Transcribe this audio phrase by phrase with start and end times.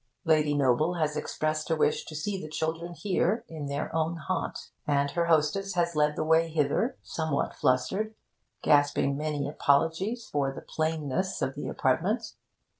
[0.25, 4.71] Lady Noble has expressed a wish to see the children here, in their own haunt,
[4.87, 8.15] and her hostess has led the way hither, somewhat flustered,
[8.63, 12.33] gasping many apologies for the plainness of the apartment.